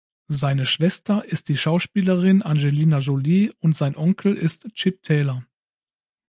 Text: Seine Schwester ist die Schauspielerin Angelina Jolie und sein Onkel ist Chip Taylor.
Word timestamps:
Seine 0.31 0.65
Schwester 0.65 1.25
ist 1.25 1.47
die 1.47 1.57
Schauspielerin 1.57 2.41
Angelina 2.41 2.97
Jolie 2.97 3.51
und 3.59 3.75
sein 3.75 3.95
Onkel 3.95 4.33
ist 4.35 4.67
Chip 4.73 5.03
Taylor. 5.03 5.45